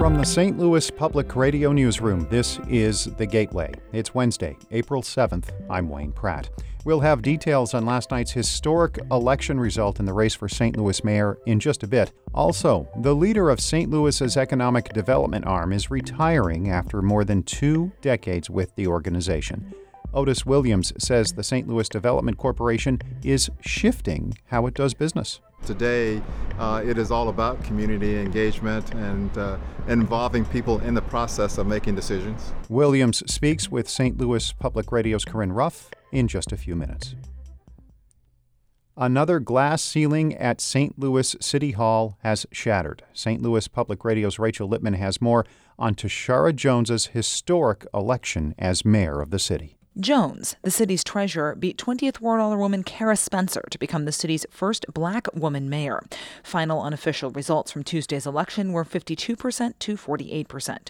[0.00, 0.58] From the St.
[0.58, 3.70] Louis Public Radio Newsroom, this is The Gateway.
[3.92, 5.50] It's Wednesday, April 7th.
[5.68, 6.48] I'm Wayne Pratt.
[6.86, 10.74] We'll have details on last night's historic election result in the race for St.
[10.74, 12.12] Louis mayor in just a bit.
[12.32, 13.90] Also, the leader of St.
[13.90, 19.74] Louis's economic development arm is retiring after more than two decades with the organization.
[20.14, 21.68] Otis Williams says the St.
[21.68, 25.40] Louis Development Corporation is shifting how it does business.
[25.66, 26.22] Today,
[26.58, 31.66] uh, it is all about community engagement and uh, involving people in the process of
[31.66, 32.52] making decisions.
[32.68, 34.18] Williams speaks with St.
[34.18, 37.14] Louis Public Radio's Corinne Ruff in just a few minutes.
[38.96, 40.98] Another glass ceiling at St.
[40.98, 43.02] Louis City Hall has shattered.
[43.14, 43.40] St.
[43.40, 45.46] Louis Public Radio's Rachel Lippman has more
[45.78, 49.78] on Tishaura Jones's historic election as mayor of the city.
[50.00, 54.86] Jones, the city's treasurer, beat 20th Ward Alderwoman Cara Spencer to become the city's first
[54.92, 56.02] black woman mayor.
[56.42, 60.88] Final unofficial results from Tuesday's election were 52% to 48%.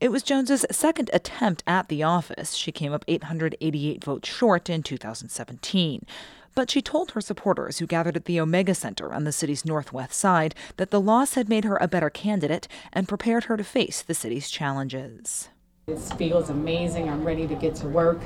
[0.00, 2.54] It was Jones's second attempt at the office.
[2.54, 6.06] She came up 888 votes short in 2017.
[6.54, 10.18] But she told her supporters who gathered at the Omega Center on the city's northwest
[10.18, 14.00] side that the loss had made her a better candidate and prepared her to face
[14.00, 15.50] the city's challenges.
[15.88, 17.08] It feels amazing.
[17.08, 18.18] I'm ready to get to work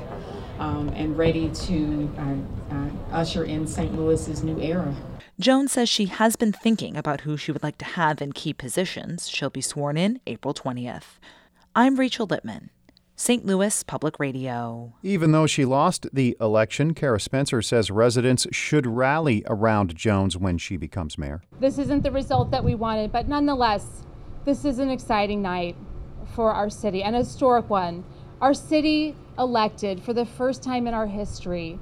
[0.57, 3.95] um, and ready to uh, uh, usher in St.
[3.95, 4.95] Louis's new era.
[5.39, 8.51] Jones says she has been thinking about who she would like to have in key
[8.51, 9.29] positions.
[9.29, 11.19] She'll be sworn in April 20th.
[11.75, 12.71] I'm Rachel Lippman.
[13.15, 13.45] St.
[13.45, 14.93] Louis Public Radio.
[15.03, 20.57] Even though she lost the election, Cara Spencer says residents should rally around Jones when
[20.57, 21.43] she becomes mayor.
[21.59, 23.85] This isn't the result that we wanted, but nonetheless,
[24.45, 25.75] this is an exciting night
[26.31, 28.03] for our city, an historic one.
[28.41, 31.79] Our city elected for the first time in our history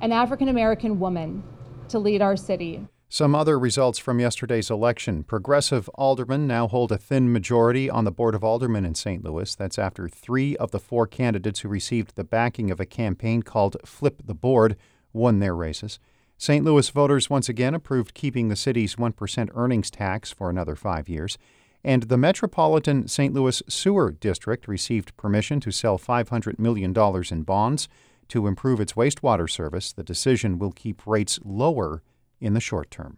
[0.00, 1.42] an African American woman
[1.88, 2.86] to lead our city.
[3.08, 5.24] Some other results from yesterday's election.
[5.24, 9.24] Progressive aldermen now hold a thin majority on the Board of Aldermen in St.
[9.24, 9.54] Louis.
[9.54, 13.78] That's after three of the four candidates who received the backing of a campaign called
[13.84, 14.76] Flip the Board
[15.12, 15.98] won their races.
[16.36, 16.64] St.
[16.64, 21.38] Louis voters once again approved keeping the city's 1% earnings tax for another five years.
[21.88, 23.32] And the Metropolitan St.
[23.32, 26.94] Louis Sewer District received permission to sell $500 million
[27.30, 27.88] in bonds
[28.28, 29.94] to improve its wastewater service.
[29.94, 32.02] The decision will keep rates lower
[32.42, 33.16] in the short term.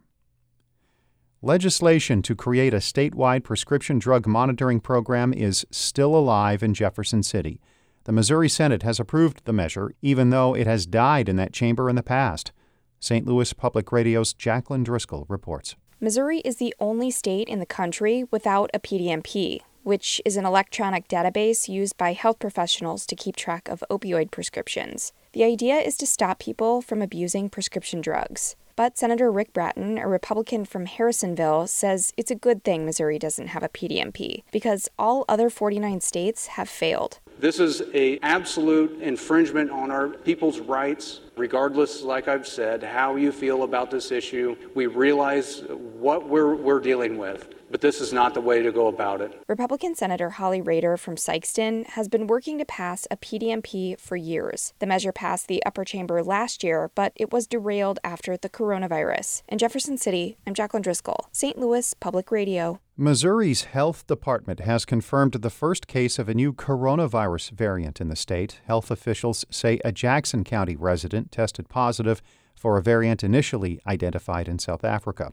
[1.42, 7.60] Legislation to create a statewide prescription drug monitoring program is still alive in Jefferson City.
[8.04, 11.90] The Missouri Senate has approved the measure, even though it has died in that chamber
[11.90, 12.52] in the past.
[13.00, 13.26] St.
[13.26, 15.74] Louis Public Radio's Jaclyn Driscoll reports.
[16.02, 21.06] Missouri is the only state in the country without a PDMP, which is an electronic
[21.08, 25.12] database used by health professionals to keep track of opioid prescriptions.
[25.32, 28.56] The idea is to stop people from abusing prescription drugs.
[28.76, 33.48] But Senator Rick Brattin, a Republican from Harrisonville, says it's a good thing Missouri doesn't
[33.48, 37.18] have a PDMP because all other 49 states have failed.
[37.40, 43.32] This is a absolute infringement on our people's rights regardless, like I've said, how you
[43.32, 44.56] feel about this issue.
[44.74, 48.88] We realize what we're, we're dealing with, but this is not the way to go
[48.88, 49.42] about it.
[49.48, 54.74] Republican Senator Holly Rehder from Sikeston has been working to pass a PDMP for years.
[54.80, 59.42] The measure passed the upper chamber last year, but it was derailed after the coronavirus.
[59.48, 61.58] In Jefferson City, I'm Jaclyn Driscoll, St.
[61.58, 62.80] Louis Public Radio.
[62.96, 68.16] Missouri's health department has confirmed the first case of a new coronavirus variant in the
[68.16, 68.60] state.
[68.66, 72.20] Health officials say a Jackson County resident tested positive
[72.54, 75.32] for a variant initially identified in South Africa.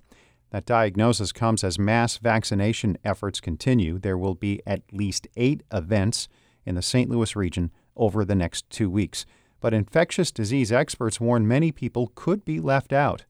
[0.52, 4.00] That diagnosis comes as mass vaccination efforts continue.
[4.00, 6.28] There will be at least eight events
[6.66, 7.10] in the St.
[7.10, 9.26] Louis region over the next two weeks.
[9.60, 13.26] But infectious disease experts warn many people could be left out.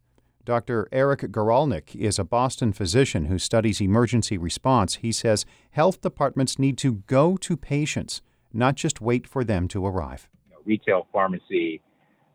[0.45, 0.87] Dr.
[0.91, 4.95] Eric Goralnick is a Boston physician who studies emergency response.
[4.95, 8.21] He says health departments need to go to patients,
[8.53, 10.29] not just wait for them to arrive.
[10.63, 11.81] Retail pharmacy,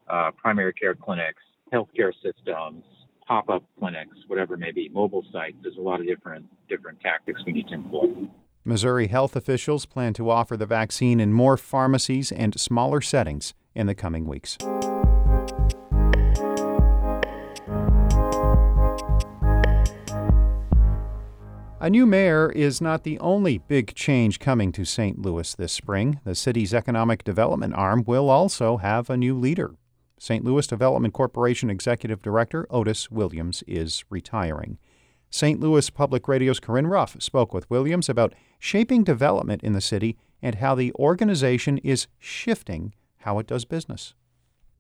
[0.09, 1.43] uh, primary care clinics,
[1.73, 2.85] healthcare systems,
[3.27, 5.57] pop-up clinics, whatever it may be, mobile sites.
[5.63, 8.09] There's a lot of different different tactics we need to employ.
[8.65, 13.87] Missouri health officials plan to offer the vaccine in more pharmacies and smaller settings in
[13.87, 14.57] the coming weeks.
[21.81, 25.19] A new mayor is not the only big change coming to St.
[25.19, 26.21] Louis this spring.
[26.23, 29.75] The city's economic development arm will also have a new leader.
[30.23, 30.45] St.
[30.45, 34.79] Louis Development Corporation Executive Director Otis Williams is retiring.
[35.31, 35.59] St.
[35.59, 40.55] Louis Public Radio's Corinne Ruff spoke with Williams about shaping development in the city and
[40.55, 44.15] how the organization is shifting how it does business.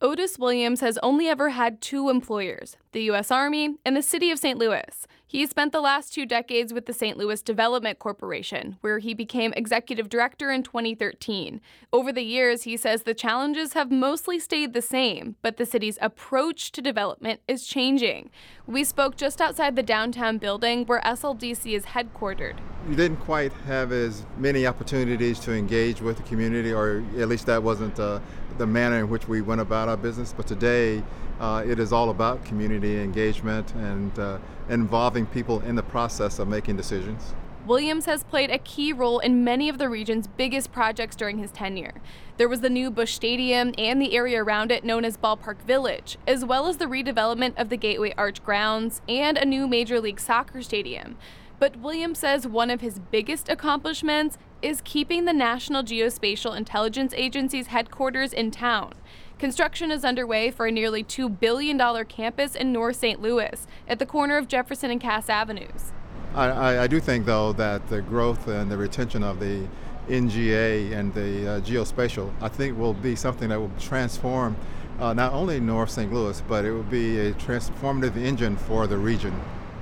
[0.00, 3.33] Otis Williams has only ever had two employers the U.S.
[3.33, 4.61] Army and the City of St.
[4.61, 5.09] Louis.
[5.32, 7.17] He spent the last two decades with the St.
[7.17, 11.58] Louis Development Corporation, where he became executive director in 2013.
[11.90, 15.96] Over the years, he says the challenges have mostly stayed the same, but the city's
[16.02, 18.29] approach to development is changing.
[18.67, 22.58] We spoke just outside the downtown building where SLDC is headquartered.
[22.87, 27.46] You didn't quite have as many opportunities to engage with the community, or at least
[27.46, 28.20] that wasn't uh,
[28.58, 30.34] the manner in which we went about our business.
[30.34, 31.02] But today,
[31.43, 36.47] uh, it is all about community engagement and uh, involving people in the process of
[36.47, 37.35] making decisions.
[37.67, 41.50] Williams has played a key role in many of the region's biggest projects during his
[41.50, 41.94] tenure.
[42.37, 46.17] There was the new Busch Stadium and the area around it known as Ballpark Village,
[46.27, 50.21] as well as the redevelopment of the Gateway Arch grounds and a new Major League
[50.21, 51.17] Soccer stadium.
[51.59, 57.69] But Williams says one of his biggest accomplishments is keeping the National Geospatial Intelligence Agency's
[57.69, 58.94] headquarters in town.
[59.43, 63.21] Construction is underway for a nearly $2 billion campus in North St.
[63.21, 65.91] Louis at the corner of Jefferson and Cass Avenues.
[66.33, 69.67] I, I, do think, though, that the growth and the retention of the
[70.09, 74.55] NGA and the uh, geospatial, I think, will be something that will transform
[75.00, 76.12] uh, not only North St.
[76.12, 79.35] Louis, but it will be a transformative engine for the region.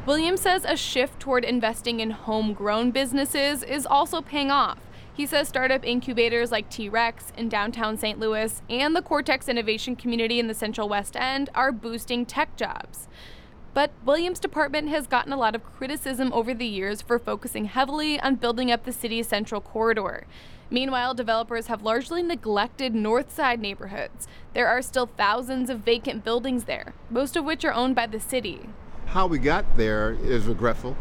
[0.06, 4.78] Williams says a shift toward investing in homegrown businesses is also paying off.
[5.20, 8.18] He says startup incubators like T Rex in downtown St.
[8.18, 13.06] Louis and the Cortex Innovation Community in the Central West End are boosting tech jobs.
[13.74, 18.18] But Williams' department has gotten a lot of criticism over the years for focusing heavily
[18.18, 20.26] on building up the city's central corridor.
[20.70, 24.26] Meanwhile, developers have largely neglected north side neighborhoods.
[24.54, 28.20] There are still thousands of vacant buildings there, most of which are owned by the
[28.20, 28.70] city.
[29.08, 30.96] How we got there is regretful,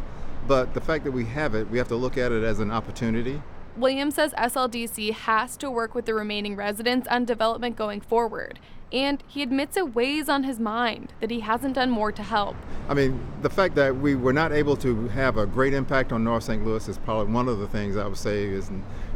[0.46, 2.70] but the fact that we have it, we have to look at it as an
[2.70, 3.42] opportunity
[3.80, 8.60] Williams says SLDC has to work with the remaining residents on development going forward.
[8.92, 12.58] And he admits it weighs on his mind that he hasn't done more to help.
[12.90, 16.24] I mean, the fact that we were not able to have a great impact on
[16.26, 16.66] North St.
[16.66, 18.70] Louis is probably one of the things I would say is,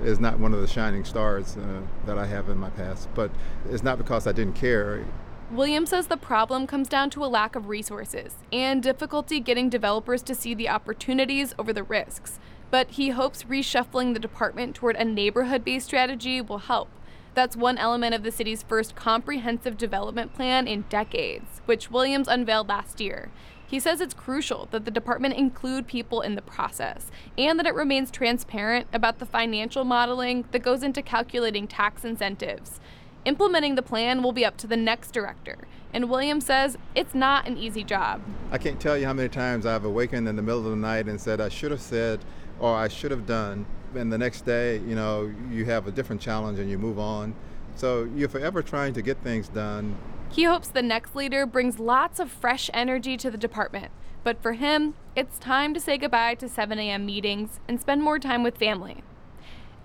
[0.03, 3.09] is not one of the shining stars uh, that I have in my past.
[3.15, 3.31] But
[3.69, 5.03] it's not because I didn't care.
[5.51, 10.21] Williams says the problem comes down to a lack of resources and difficulty getting developers
[10.23, 12.39] to see the opportunities over the risks
[12.73, 16.89] but he hopes reshuffling the department toward a neighborhood based strategy will help.
[17.35, 22.69] That's one element of the city's first comprehensive development plan in decades, which Williams unveiled
[22.69, 23.29] last year.
[23.67, 27.75] He says it's crucial that the department include people in the process and that it
[27.75, 32.79] remains transparent about the financial modeling that goes into calculating tax incentives.
[33.23, 35.59] Implementing the plan will be up to the next director,
[35.93, 38.21] and Williams says it's not an easy job.
[38.51, 41.07] I can't tell you how many times I've awakened in the middle of the night
[41.07, 42.19] and said, I should have said,
[42.59, 43.65] or I should have done.
[43.95, 47.35] And the next day, you know, you have a different challenge and you move on.
[47.75, 49.95] So you're forever trying to get things done.
[50.31, 53.91] He hopes the next leader brings lots of fresh energy to the department.
[54.23, 57.05] But for him, it's time to say goodbye to 7 a.m.
[57.05, 59.03] meetings and spend more time with family.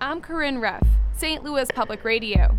[0.01, 1.43] I'm Corinne Ruff, St.
[1.43, 2.57] Louis Public Radio.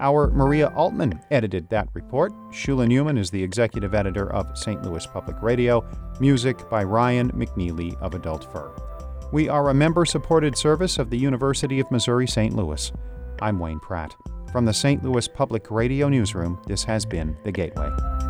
[0.00, 2.32] Our Maria Altman edited that report.
[2.50, 4.82] Shula Neuman is the executive editor of St.
[4.82, 5.86] Louis Public Radio.
[6.20, 8.74] Music by Ryan McNeely of Adult Fur.
[9.30, 12.56] We are a member supported service of the University of Missouri St.
[12.56, 12.90] Louis.
[13.42, 14.16] I'm Wayne Pratt.
[14.50, 15.04] From the St.
[15.04, 18.29] Louis Public Radio Newsroom, this has been The Gateway.